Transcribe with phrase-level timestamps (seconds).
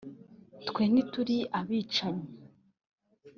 [0.67, 2.27] twe ntituli abicanyi